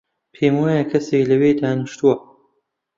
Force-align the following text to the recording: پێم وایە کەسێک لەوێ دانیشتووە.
پێم 0.33 0.55
وایە 0.61 0.83
کەسێک 0.91 1.23
لەوێ 1.31 1.51
دانیشتووە. 1.59 2.15